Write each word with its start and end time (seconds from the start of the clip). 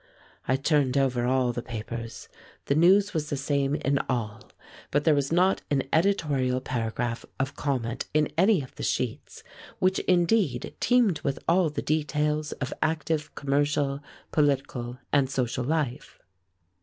I 0.47 0.55
turned 0.55 0.97
over 0.97 1.25
all 1.27 1.53
the 1.53 1.61
papers. 1.61 2.27
The 2.65 2.73
news 2.73 3.13
was 3.13 3.29
the 3.29 3.37
same 3.37 3.75
in 3.75 3.99
all, 4.09 4.49
but 4.89 5.03
there 5.03 5.13
was 5.13 5.31
not 5.31 5.61
an 5.69 5.83
editorial 5.93 6.59
paragraph 6.59 7.23
of 7.39 7.55
comment 7.55 8.07
in 8.11 8.27
any 8.35 8.63
of 8.63 8.73
the 8.77 8.81
sheets, 8.81 9.43
which, 9.77 9.99
indeed, 9.99 10.73
teamed 10.79 11.21
with 11.21 11.37
all 11.47 11.69
the 11.69 11.83
details 11.83 12.51
of 12.53 12.73
active 12.81 13.35
commercial, 13.35 13.99
political, 14.31 14.97
and 15.13 15.29
social 15.29 15.63
life. 15.63 16.17